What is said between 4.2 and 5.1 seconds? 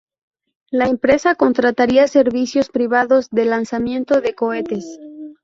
cohetes.